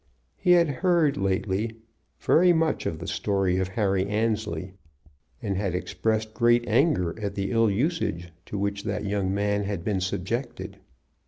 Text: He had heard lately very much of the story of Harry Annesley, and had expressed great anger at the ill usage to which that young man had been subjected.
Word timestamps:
He 0.35 0.53
had 0.53 0.67
heard 0.81 1.15
lately 1.15 1.75
very 2.19 2.53
much 2.53 2.87
of 2.87 2.97
the 2.97 3.05
story 3.05 3.59
of 3.59 3.67
Harry 3.67 4.03
Annesley, 4.07 4.73
and 5.43 5.55
had 5.55 5.75
expressed 5.75 6.33
great 6.33 6.67
anger 6.67 7.15
at 7.21 7.35
the 7.35 7.51
ill 7.51 7.69
usage 7.69 8.31
to 8.47 8.57
which 8.57 8.83
that 8.85 9.05
young 9.05 9.31
man 9.31 9.61
had 9.63 9.83
been 9.83 10.01
subjected. 10.01 10.79